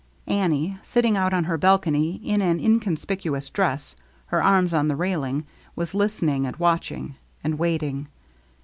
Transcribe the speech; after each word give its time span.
Annie, 0.25 0.79
sitting 0.81 1.15
out 1.15 1.31
on 1.31 1.43
her 1.43 1.59
balcony 1.59 2.15
in 2.25 2.41
an 2.41 2.59
in 2.59 2.79
conspicuous 2.79 3.51
dress, 3.51 3.95
her 4.25 4.41
arms 4.41 4.73
on 4.73 4.87
the 4.87 4.95
railing, 4.95 5.45
was 5.75 5.93
listening 5.93 6.47
and 6.47 6.55
watching— 6.55 7.17
and 7.43 7.59
waiting. 7.59 8.07